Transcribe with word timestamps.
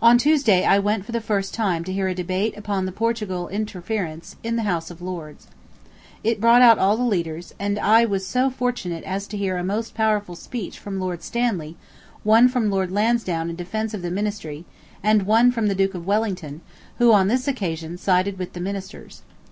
On 0.00 0.16
Tuesday 0.16 0.64
I 0.64 0.78
went 0.78 1.04
for 1.04 1.10
the 1.10 1.20
first 1.20 1.52
time 1.52 1.82
to 1.82 1.92
hear 1.92 2.06
a 2.06 2.14
debate 2.14 2.56
upon 2.56 2.86
the 2.86 2.92
Portugal 2.92 3.48
interference 3.48 4.36
in 4.44 4.54
the 4.54 4.62
House 4.62 4.92
of 4.92 5.02
Lords. 5.02 5.48
It 6.22 6.40
brought 6.40 6.62
out 6.62 6.78
all 6.78 6.96
the 6.96 7.02
leaders, 7.02 7.52
and 7.58 7.76
I 7.76 8.04
was 8.04 8.24
so 8.24 8.48
fortunate 8.48 9.02
as 9.02 9.26
to 9.26 9.36
hear 9.36 9.56
a 9.56 9.64
most 9.64 9.92
powerful 9.94 10.36
speech 10.36 10.78
from 10.78 11.00
Lord 11.00 11.20
Stanley, 11.24 11.76
one 12.22 12.46
from 12.48 12.70
Lord 12.70 12.92
Lansdowne 12.92 13.50
in 13.50 13.56
defence 13.56 13.92
of 13.92 14.02
the 14.02 14.10
Ministry 14.12 14.64
and 15.02 15.24
one 15.26 15.50
from 15.50 15.66
the 15.66 15.74
Duke 15.74 15.94
of 15.94 16.06
Wellington, 16.06 16.60
who, 16.98 17.12
on 17.12 17.26
this 17.26 17.48
occasion, 17.48 17.98
sided 17.98 18.38
with 18.38 18.52
the 18.52 18.60
Ministers. 18.60 19.22